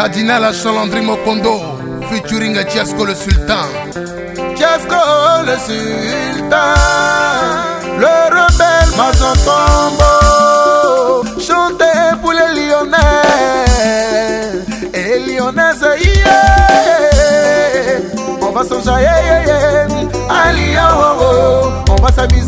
Cardinal 0.00 0.42
à 0.44 0.52
Chalandry 0.52 1.00
Mokondo, 1.00 1.56
featuring 2.08 2.56
à 2.56 2.62
Tiasco 2.62 3.04
le 3.04 3.16
Sultan. 3.16 3.66
Tiasco 4.54 4.94
le 5.44 5.54
Sultan, 5.58 6.76
le 7.98 8.06
rebelle 8.30 8.90
Mazotombo, 8.96 11.24
chanté 11.40 11.86
pour 12.22 12.30
les 12.30 12.46
Lyonnais 12.60 14.56
et 14.94 15.18
Lyonnaises. 15.18 15.82
Yeah, 16.04 16.30
on 18.40 18.52
va 18.52 18.62
songer, 18.62 19.00
yeah, 19.00 19.20
yeah, 19.20 19.46
yeah. 19.48 19.88
Alliance, 20.30 20.94
oh, 20.94 21.22
oh, 21.22 21.24
oh. 21.24 21.72
on 21.90 21.96
va 22.00 22.12
s'amuser. 22.12 22.47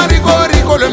Marico 0.00 0.30
Rico 0.46 0.76
le 0.76 0.92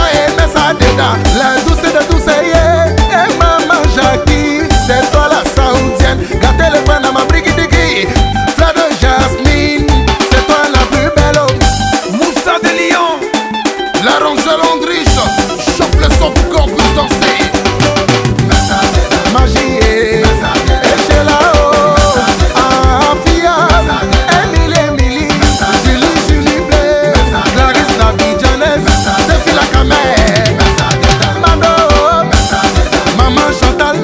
Santa. 33.53 34.00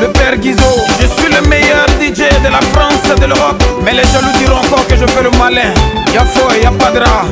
le 0.00 0.08
père 0.08 0.34
Je 0.36 1.06
suis 1.20 1.32
le 1.32 1.48
meilleur 1.48 1.86
DJ 2.00 2.18
de 2.42 2.48
la 2.50 2.60
France 2.72 3.00
et 3.04 3.18
de 3.20 3.26
l'Europe. 3.26 3.62
Mais 3.84 3.92
les 3.92 4.04
jaloux 4.04 4.30
diront 4.38 4.58
encore 4.58 4.86
que 4.86 4.96
je 4.96 5.06
fais 5.06 5.22
le 5.22 5.30
malin. 5.38 5.72
Y'a 6.12 6.24
faux 6.24 6.48
et 6.54 6.62
y'a 6.62 6.70
pas 6.72 6.90
de 6.92 6.98
rat. 6.98 7.24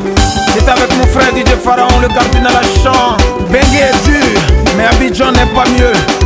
J'étais 0.54 0.70
avec 0.70 0.94
mon 0.96 1.06
frère 1.06 1.30
DJ 1.36 1.50
Pharaon, 1.62 2.00
le 2.00 2.08
cardinal 2.08 2.52
à 2.56 2.62
champ. 2.82 3.16
Bengue 3.50 3.60
est 3.60 4.08
dur, 4.10 4.40
mais 4.76 4.84
Abidjan 4.86 5.32
n'est 5.32 5.54
pas 5.54 5.64
mieux. 5.78 6.25